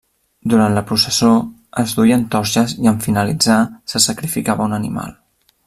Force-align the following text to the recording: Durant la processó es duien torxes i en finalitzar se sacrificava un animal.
Durant 0.51 0.71
la 0.77 0.81
processó 0.91 1.27
es 1.83 1.93
duien 1.99 2.23
torxes 2.37 2.75
i 2.87 2.91
en 2.93 2.97
finalitzar 3.05 3.61
se 3.93 4.03
sacrificava 4.07 4.69
un 4.71 4.75
animal. 4.81 5.17